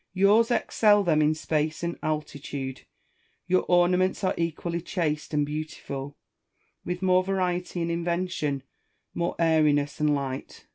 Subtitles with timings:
[0.15, 2.85] Yours excel them in space and altitude;
[3.45, 6.17] your ornaments are equally chaste and beautiful,
[6.83, 8.63] with more variety and invention,
[9.13, 10.65] more airiness and light.